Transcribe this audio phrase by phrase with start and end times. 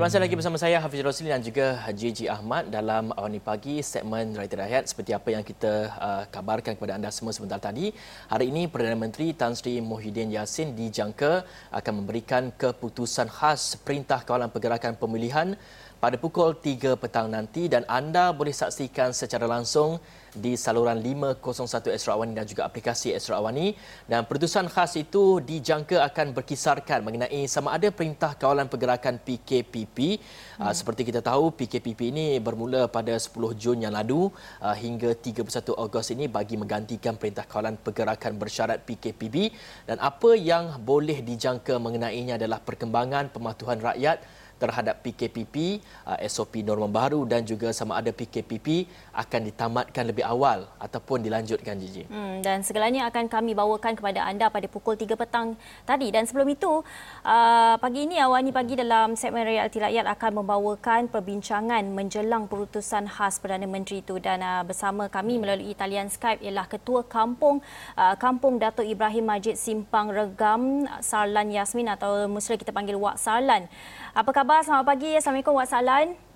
[0.00, 4.32] Baik, masih lagi bersama saya Hafiz Rosli dan juga JJ Ahmad dalam Awani Pagi segmen
[4.32, 7.92] Rakyat Rakyat seperti apa yang kita uh, kabarkan kepada anda semua sebentar tadi.
[8.32, 14.48] Hari ini Perdana Menteri Tan Sri Muhyiddin Yassin dijangka akan memberikan keputusan khas Perintah Kawalan
[14.48, 15.52] Pergerakan Pemilihan
[16.00, 20.00] pada pukul 3 petang nanti dan anda boleh saksikan secara langsung
[20.32, 23.74] di saluran 501 Astro Awani dan juga aplikasi Astro Awani.
[24.06, 30.62] Dan pertusan khas itu dijangka akan berkisarkan mengenai sama ada perintah kawalan pergerakan PKPP hmm.
[30.62, 34.30] uh, seperti kita tahu PKPP ini bermula pada 10 Jun yang lalu
[34.62, 39.52] uh, hingga 31 Ogos ini bagi menggantikan perintah kawalan pergerakan bersyarat PKPB
[39.84, 44.22] dan apa yang boleh dijangka mengenainya adalah perkembangan pematuhan rakyat
[44.60, 48.84] terhadap PKPP, uh, SOP norma baru dan juga sama ada PKPP
[49.16, 52.04] akan ditamatkan lebih awal ataupun dilanjutkan Gigi.
[52.12, 55.56] Hmm, dan segalanya akan kami bawakan kepada anda pada pukul 3 petang
[55.88, 56.84] tadi dan sebelum itu
[57.24, 63.40] uh, pagi ini Awani Pagi dalam segmen Realiti Rakyat akan membawakan perbincangan menjelang perutusan khas
[63.40, 67.64] Perdana Menteri itu dan uh, bersama kami melalui talian Skype ialah Ketua Kampung
[67.96, 73.70] uh, Kampung Datuk Ibrahim Majid Simpang Regam Sarlan Yasmin atau mesti kita panggil Wak Sarlan.
[74.10, 74.49] Apa khabar?
[74.50, 75.14] Selamat pagi.
[75.14, 76.29] Assalamualaikum Wak Salan.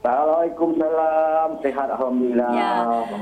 [0.00, 0.80] Assalamualaikum.
[1.60, 2.50] Sehat Alhamdulillah.
[2.56, 2.72] Ya.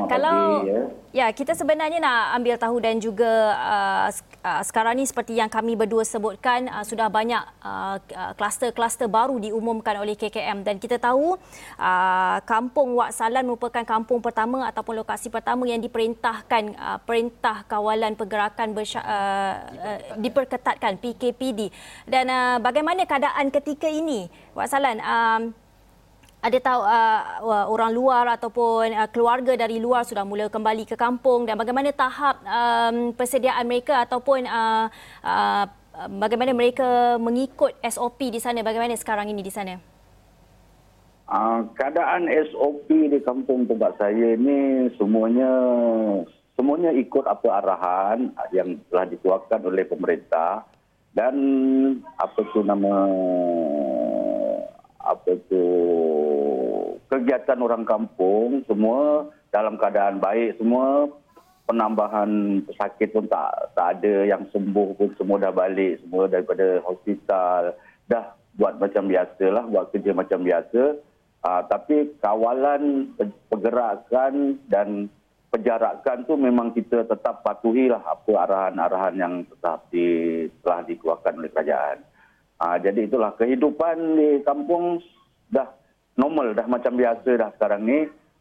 [0.06, 0.82] Kalau pagi, ya.
[1.10, 3.26] ya, kita sebenarnya nak ambil tahu dan juga
[3.58, 4.06] uh,
[4.46, 9.42] uh, sekarang ni seperti yang kami berdua sebutkan uh, sudah banyak uh, uh, kluster-kluster baru
[9.42, 11.34] diumumkan oleh KKM dan kita tahu
[11.82, 18.14] uh, kampung Wak Salan merupakan kampung pertama ataupun lokasi pertama yang diperintahkan uh, perintah kawalan
[18.14, 21.74] pergerakan bersya, uh, uh, diperketatkan PKPD.
[22.06, 25.02] Dan uh, bagaimana keadaan ketika ini Wak Salan?
[25.02, 25.66] Uh,
[26.48, 31.44] ada tahu uh, orang luar ataupun uh, keluarga dari luar sudah mula kembali ke kampung
[31.44, 34.88] dan bagaimana tahap um, persediaan mereka ataupun uh,
[35.20, 35.64] uh,
[36.16, 38.64] bagaimana mereka mengikut SOP di sana?
[38.64, 39.76] Bagaimana sekarang ini di sana?
[41.28, 45.52] Uh, keadaan SOP di kampung tempat saya ini semuanya
[46.56, 50.64] semuanya ikut apa arahan yang telah dikeluarkan oleh pemerintah
[51.12, 51.36] dan
[52.16, 53.04] apa tu nama
[55.08, 55.64] apa tu
[57.08, 61.08] kegiatan orang kampung semua dalam keadaan baik semua
[61.64, 67.76] penambahan pesakit pun tak tak ada yang sembuh pun semua dah balik semua daripada hospital
[68.08, 68.24] dah
[68.56, 70.82] buat macam biasalah buat kerja macam biasa
[71.44, 73.12] uh, tapi kawalan
[73.48, 75.08] pergerakan dan
[75.48, 81.98] penjarakan tu memang kita tetap patuhilah apa arahan-arahan yang tetap di, telah dikeluarkan oleh kerajaan.
[82.58, 85.00] Uh, jadi itulah kehidupan di kampung
[85.48, 85.77] dah
[86.18, 87.98] normal dah macam biasa dah sekarang ni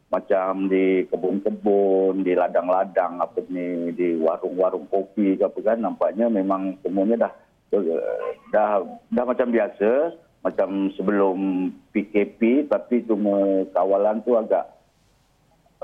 [0.08, 6.80] macam di kebun-kebun, di ladang-ladang apa ni, di warung-warung kopi ke apa kan nampaknya memang
[6.80, 7.32] semuanya dah
[8.50, 8.80] dah
[9.12, 14.64] dah macam biasa macam sebelum PKP tapi cuma kawalan tu agak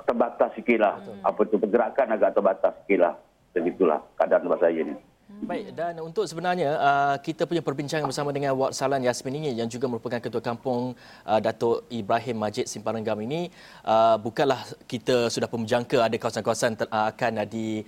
[0.03, 0.97] terbatas sikit lah.
[0.99, 1.23] Hmm.
[1.23, 3.15] Apa tu pergerakan agak terbatas sikit lah.
[3.55, 4.95] Begitulah keadaan tempat saya ni.
[5.43, 9.67] Baik dan untuk sebenarnya uh, kita punya perbincangan bersama dengan Wak Salan Yasmin ini yang
[9.67, 10.95] juga merupakan ketua kampung
[11.27, 13.51] uh, Datuk Ibrahim Majid Simpang Renggam ini
[13.83, 17.83] uh, bukanlah kita sudah pun menjangka ada kawasan-kawasan akan di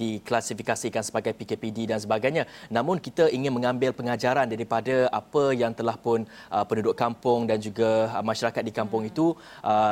[0.00, 2.48] diklasifikasikan sebagai PKPD dan sebagainya.
[2.72, 6.24] Namun kita ingin mengambil pengajaran daripada apa yang telah pun
[6.70, 9.34] penduduk kampung dan juga masyarakat di kampung itu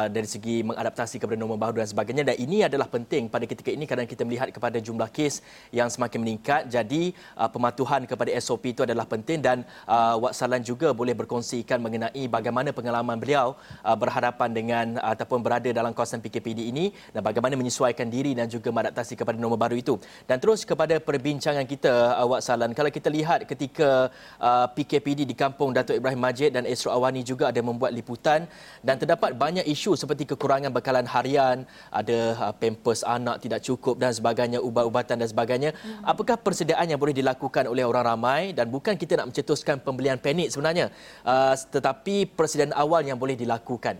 [0.08, 2.24] dari segi mengadaptasi kepada norma baru dan sebagainya.
[2.32, 5.44] Dan ini adalah penting pada ketika ini kerana kita melihat kepada jumlah kes
[5.74, 7.02] yang semakin meningkat jadi
[7.34, 12.24] uh, pematuhan kepada SOP itu adalah penting dan uh, Wak Salan juga boleh berkongsikan mengenai
[12.30, 17.54] bagaimana pengalaman beliau uh, berhadapan dengan uh, ataupun berada dalam kawasan PKPD ini dan bagaimana
[17.58, 19.94] menyesuaikan diri dan juga beradaptasi kepada norma baru itu.
[20.28, 25.34] Dan terus kepada perbincangan kita uh, Wak Salan, kalau kita lihat ketika uh, PKPD di
[25.34, 28.44] kampung Datuk Ibrahim Majid dan Esro Awani juga ada membuat liputan
[28.84, 34.12] dan terdapat banyak isu seperti kekurangan bekalan harian, ada uh, pampers anak tidak cukup dan
[34.12, 35.70] sebagainya, ubat-ubatan dan sebagainya.
[35.72, 36.04] Hmm.
[36.04, 40.18] Apakah persediaan persediaan yang boleh dilakukan oleh orang ramai dan bukan kita nak mencetuskan pembelian
[40.18, 40.90] panik sebenarnya
[41.22, 43.94] uh, tetapi persediaan awal yang boleh dilakukan.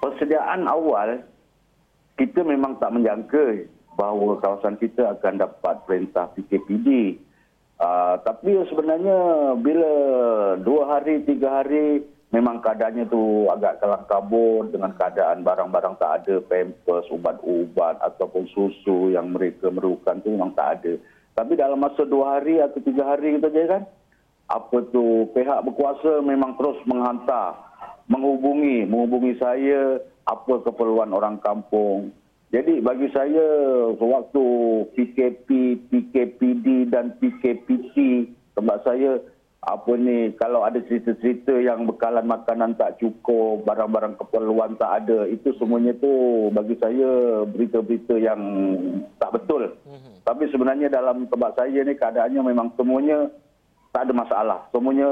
[0.00, 1.20] Persediaan awal
[2.16, 7.20] kita memang tak menjangka bahawa kawasan kita akan dapat perintah PKPD
[7.84, 9.18] uh, tapi sebenarnya
[9.60, 9.92] bila
[10.64, 16.42] dua hari tiga hari memang keadaannya tu agak kelang kabut dengan keadaan barang-barang tak ada,
[16.42, 20.98] pampers, ubat-ubat ataupun susu yang mereka merukan tu memang tak ada.
[21.38, 23.82] Tapi dalam masa dua hari atau tiga hari kita je kan,
[24.50, 27.54] apa tu pihak berkuasa memang terus menghantar,
[28.10, 32.10] menghubungi, menghubungi saya apa keperluan orang kampung.
[32.50, 33.46] Jadi bagi saya
[33.94, 34.44] waktu
[34.94, 35.48] PKP,
[35.90, 37.94] PKPD dan PKPC
[38.54, 39.18] tempat saya
[39.64, 45.56] apa ni kalau ada cerita-cerita yang bekalan makanan tak cukup, barang-barang keperluan tak ada, itu
[45.56, 46.12] semuanya tu
[46.52, 48.40] bagi saya berita-berita yang
[49.16, 49.72] tak betul.
[49.88, 50.14] Mm-hmm.
[50.28, 53.32] Tapi sebenarnya dalam tempat saya ni keadaannya memang semuanya
[53.96, 54.60] tak ada masalah.
[54.68, 55.08] Semuanya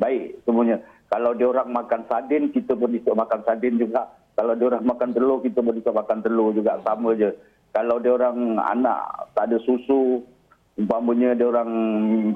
[0.00, 0.80] baik semuanya.
[1.12, 4.08] Kalau dia orang makan sardin, kita pun ikut makan sardin juga.
[4.34, 7.30] Kalau dia orang makan telur, kita pun ikut makan telur juga sama je.
[7.76, 10.24] Kalau dia orang anak tak ada susu,
[10.76, 11.72] umpamanya dia orang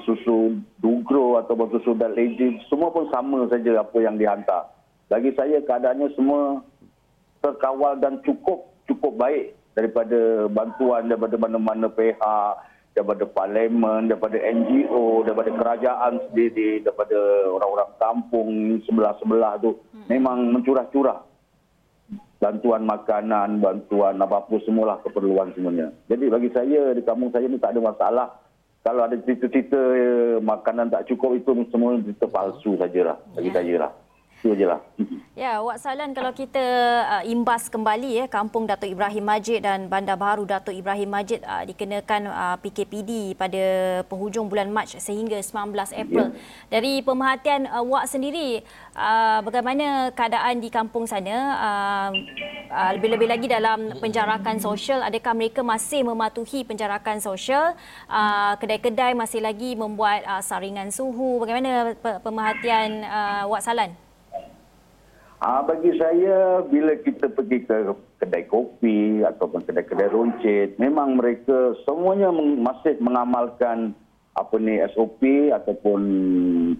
[0.08, 4.72] susu dugro atau susu dan lady semua pun sama saja apa yang dihantar.
[5.12, 6.64] Bagi saya keadaannya semua
[7.44, 12.54] terkawal dan cukup cukup baik daripada bantuan daripada mana-mana pihak
[12.96, 17.16] daripada parlimen daripada NGO daripada kerajaan sendiri daripada
[17.54, 18.50] orang-orang kampung
[18.88, 19.78] sebelah-sebelah tu.
[19.94, 20.06] Hmm.
[20.10, 21.29] memang mencurah-curah
[22.40, 25.92] bantuan makanan, bantuan apa-apa semualah keperluan semuanya.
[26.08, 28.28] Jadi bagi saya di kampung saya ni tak ada masalah.
[28.80, 33.56] Kalau ada cerita-cerita eh, makanan tak cukup itu semua cerita palsu sajalah bagi ya.
[33.60, 33.92] saya lah.
[34.40, 34.80] Itu je lah.
[35.36, 36.64] Ya, Wak Salan kalau kita
[37.04, 41.60] uh, imbas kembali ya kampung Datuk Ibrahim Majid dan Bandar Baru Datuk Ibrahim Majid uh,
[41.64, 43.64] dikenakan uh, PKPD pada
[44.08, 46.32] penghujung bulan Mac sehingga 19 April.
[46.32, 46.36] Ya.
[46.72, 48.64] Dari pemerhatian uh, Wak sendiri,
[48.96, 51.36] uh, bagaimana keadaan di kampung sana?
[51.60, 52.10] Uh,
[52.72, 57.76] uh, lebih-lebih lagi dalam penjarakan sosial, adakah mereka masih mematuhi penjarakan sosial?
[58.08, 61.40] Uh, kedai-kedai masih lagi membuat uh, saringan suhu.
[61.44, 61.92] Bagaimana
[62.24, 64.09] pemerhatian uh, Wak Salan?
[65.40, 72.28] Ah bagi saya bila kita pergi ke kedai kopi ataupun kedai-kedai runcit memang mereka semuanya
[72.60, 73.96] masih mengamalkan
[74.36, 76.00] apa ni SOP ataupun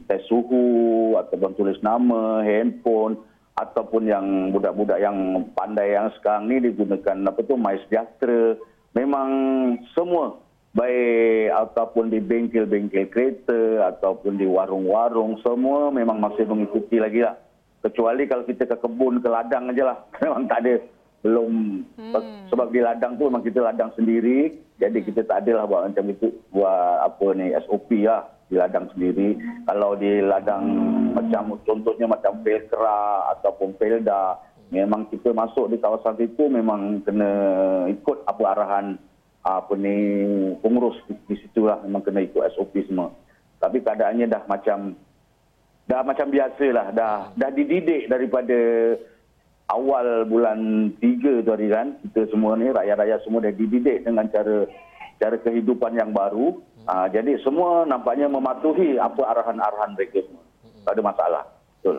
[0.04, 3.16] tes suhu ataupun tulis nama handphone
[3.56, 8.60] ataupun yang budak-budak yang pandai yang sekarang ni digunakan apa tu MySejahtera
[8.92, 9.28] memang
[9.96, 10.36] semua
[10.76, 17.40] baik ataupun di bengkel-bengkel kereta ataupun di warung-warung semua memang masih mengikuti lagi lah
[17.80, 19.98] kecuali kalau kita ke kebun ke ladang aja lah.
[20.22, 20.74] Memang tak ada.
[21.20, 21.84] Belum.
[22.00, 22.48] Hmm.
[22.48, 24.56] sebab di ladang tu memang kita ladang sendiri.
[24.80, 25.06] Jadi hmm.
[25.12, 28.24] kita tak ada lah buat macam itu buat apa ni SOP lah.
[28.48, 29.36] Di ladang sendiri.
[29.68, 30.64] Kalau di ladang
[31.12, 34.40] macam contohnya macam Pelkra ataupun Pelda
[34.72, 37.30] memang kita masuk di kawasan itu memang kena
[37.90, 38.96] ikut apa arahan
[39.44, 39.96] apa ni
[40.64, 41.84] pengurus di, di situ lah.
[41.84, 43.12] Memang kena ikut SOP semua.
[43.60, 44.96] Tapi keadaannya dah macam
[45.90, 48.58] dah macam biasa lah dah dah dididik daripada
[49.66, 54.70] awal bulan tiga tu hari kan kita semua ni rakyat-rakyat semua dah dididik dengan cara
[55.20, 56.56] cara kehidupan yang baru.
[56.88, 60.42] Uh, jadi semua nampaknya mematuhi apa arahan-arahan mereka semua.
[60.88, 61.42] Tak ada masalah.
[61.76, 61.98] Betul.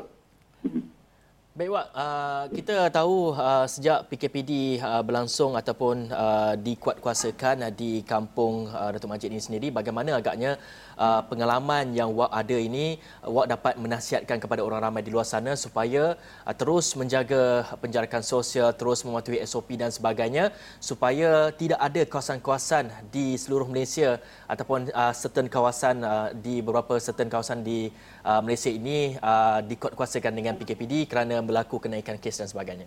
[1.51, 8.07] Baik Wak, uh, kita tahu uh, sejak PKPD uh, berlangsung ataupun uh, dikuatkuasakan uh, di
[8.07, 10.55] kampung uh, Datuk Majid ini sendiri, bagaimana agaknya
[11.01, 15.57] uh, pengalaman yang Wak ada ini, Wak dapat menasihatkan kepada orang ramai di luar sana
[15.57, 16.13] supaya
[16.45, 23.33] uh, terus menjaga penjarakan sosial, terus mematuhi SOP dan sebagainya supaya tidak ada kawasan-kawasan di
[23.41, 27.89] seluruh Malaysia ataupun uh, certain kawasan uh, di beberapa certain kawasan di
[28.21, 32.85] uh, Malaysia ini uh, dikuatkuasakan dengan PKPD kerana berlaku kenaikan kes dan sebagainya?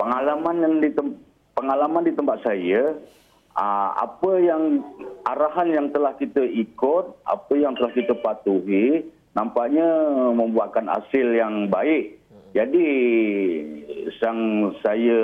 [0.00, 0.88] Pengalaman yang di
[1.52, 2.96] pengalaman di tempat saya,
[3.56, 4.84] uh, apa yang
[5.26, 9.86] arahan yang telah kita ikut, apa yang telah kita patuhi, nampaknya
[10.34, 12.18] membuahkan hasil yang baik.
[12.50, 12.86] Jadi
[14.18, 15.22] sang saya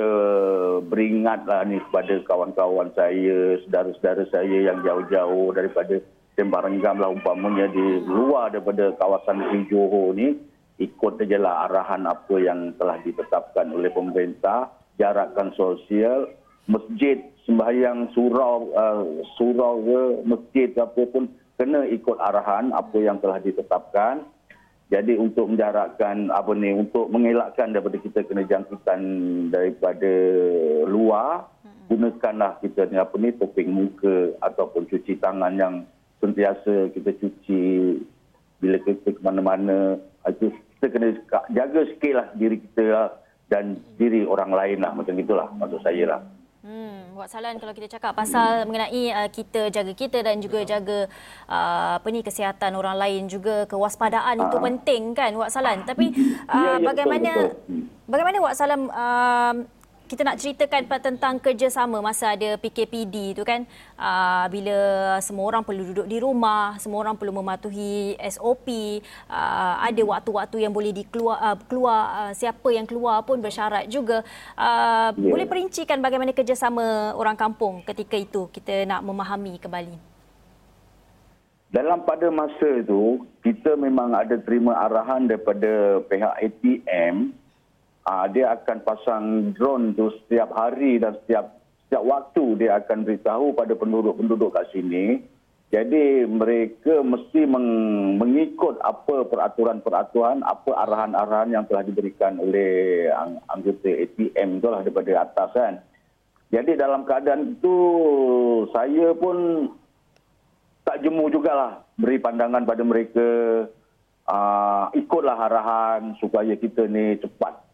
[0.79, 5.99] beringatlah ni kepada kawan-kawan saya, saudara-saudara saya yang jauh-jauh daripada
[6.37, 10.37] Sembaranggam lah umpamanya di luar daripada kawasan Johor ni
[10.77, 14.69] ikut sajalah arahan apa yang telah ditetapkan oleh pemerintah,
[15.01, 16.29] jarakkan sosial,
[16.67, 19.03] masjid sembahyang surau uh,
[19.39, 24.27] surau ke masjid apa pun kena ikut arahan apa yang telah ditetapkan.
[24.87, 29.01] Jadi untuk menjarakkan apa ni untuk mengelakkan daripada kita kena jangkitan
[29.51, 30.13] daripada
[30.87, 31.43] luar
[31.91, 35.73] gunakanlah kita ni apa ni topeng muka ataupun cuci tangan yang
[36.19, 37.61] sentiasa kita cuci
[38.63, 41.07] bila kita ke mana-mana itu kita kena
[41.51, 43.07] jaga sikit lah diri kita lah
[43.47, 46.21] dan diri orang lain lah macam itulah maksud saya lah.
[46.65, 48.65] Hmm, Wak Salan kalau kita cakap pasal hmm.
[48.65, 51.05] mengenai uh, kita jaga kita dan juga jaga
[51.45, 54.45] uh, apa ni kesihatan orang lain juga kewaspadaan uh.
[54.49, 54.63] itu ah.
[54.65, 55.85] penting kan Wak Salan.
[55.85, 56.09] Tapi
[56.49, 57.69] uh, ya, ya, bagaimana betul, betul.
[57.69, 57.83] Hmm.
[58.09, 59.53] bagaimana Wak Salan uh,
[60.07, 63.67] kita nak ceritakan tentang kerjasama masa ada PKPD tu kan.
[63.99, 64.77] Uh, bila
[65.19, 68.67] semua orang perlu duduk di rumah semua orang perlu mematuhi SOP
[69.27, 74.23] uh, ada waktu-waktu yang boleh dikeluar uh, keluar uh, siapa yang keluar pun bersyarat juga.
[74.55, 75.31] Uh, yeah.
[75.35, 80.17] boleh perincikan bagaimana kerjasama orang kampung ketika itu kita nak memahami kembali?
[81.67, 87.35] Dalam pada masa itu kita memang ada terima arahan daripada pihak ATM
[88.07, 93.51] uh, dia akan pasang drone tu setiap hari dan setiap setiap waktu dia akan beritahu
[93.55, 95.23] pada penduduk-penduduk kat sini.
[95.67, 97.67] Jadi mereka mesti meng,
[98.15, 105.49] mengikut apa peraturan-peraturan, apa arahan-arahan yang telah diberikan oleh ang, anggota ATM itulah daripada atas
[105.51, 105.73] kan.
[106.55, 107.75] Jadi dalam keadaan itu
[108.71, 109.67] saya pun
[110.87, 113.27] tak jemu jugalah beri pandangan pada mereka
[114.23, 117.66] uh, ikutlah arahan supaya kita ni cepat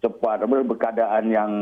[0.00, 1.52] cepat berkeadaan yang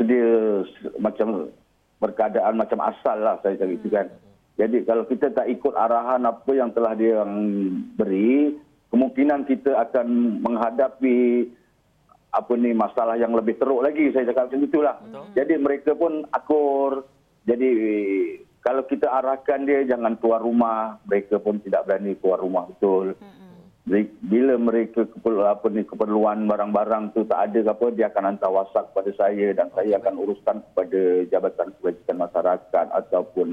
[0.00, 0.64] sedia
[0.96, 1.52] macam
[2.00, 4.06] berkeadaan macam asal lah saya cakap itu kan.
[4.56, 7.20] Jadi kalau kita tak ikut arahan apa yang telah dia
[8.00, 8.56] beri,
[8.88, 11.52] kemungkinan kita akan menghadapi
[12.32, 14.96] apa ni masalah yang lebih teruk lagi saya cakap macam itulah.
[15.36, 17.04] Jadi mereka pun akur.
[17.44, 17.70] Jadi
[18.64, 23.12] kalau kita arahkan dia jangan keluar rumah, mereka pun tidak berani keluar rumah betul.
[23.20, 23.45] Hmm
[23.86, 25.06] bila mereka
[25.46, 29.54] apa ni keperluan barang-barang tu tak ada ke apa dia akan hantar WhatsApp kepada saya
[29.54, 31.00] dan saya akan uruskan kepada
[31.30, 33.48] Jabatan Kebajikan Masyarakat ataupun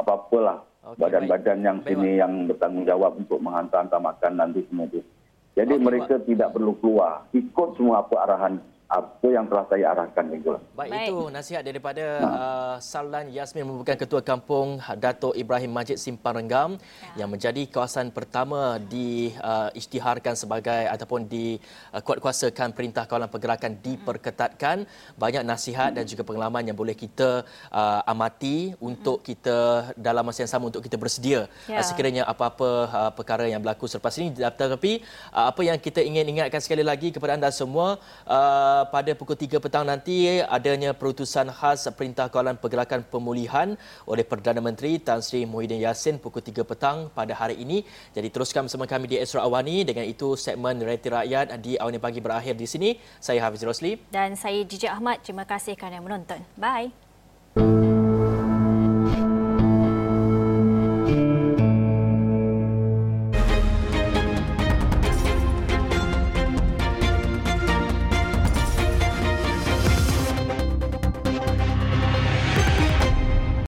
[0.00, 1.92] apa-apalah okay, badan-badan yang baik.
[1.92, 2.20] sini baik.
[2.24, 5.04] yang bertanggungjawab untuk menghantar-hantar makanan tu semua tu.
[5.52, 6.26] Jadi okay, mereka baik.
[6.32, 7.28] tidak perlu keluar.
[7.36, 8.54] Ikut semua apa arahan
[8.90, 10.50] apa yang telah saya arahkan itu.
[10.74, 16.42] Baik, Baik, itu nasihat daripada uh, Salan Yasmin merupakan Ketua Kampung Dato' Ibrahim Majid Simpang
[16.42, 16.74] Renggam
[17.14, 17.22] ya.
[17.22, 24.90] yang menjadi kawasan pertama diisytiharkan uh, sebagai ataupun dikuatkuasakan uh, Perintah Kawalan Pergerakan diperketatkan.
[25.14, 30.50] Banyak nasihat dan juga pengalaman yang boleh kita uh, amati untuk kita dalam masa yang
[30.50, 31.78] sama untuk kita bersedia ya.
[31.78, 34.34] uh, sekiranya apa-apa uh, perkara yang berlaku selepas ini.
[34.34, 34.92] Tetapi
[35.30, 39.60] uh, apa yang kita ingin ingatkan sekali lagi kepada anda semua uh, pada pukul 3
[39.60, 43.76] petang nanti adanya perutusan khas Perintah Kawalan Pergerakan Pemulihan
[44.08, 47.84] oleh Perdana Menteri Tan Sri Muhyiddin Yassin pukul 3 petang pada hari ini.
[48.16, 49.84] Jadi teruskan bersama kami di Esra Awani.
[49.84, 52.96] Dengan itu segmen Realiti Rakyat di Awani Pagi berakhir di sini.
[53.20, 54.00] Saya Hafiz Rosli.
[54.08, 55.20] Dan saya Jijak Ahmad.
[55.20, 56.40] Terima kasih kerana menonton.
[56.56, 57.09] Bye.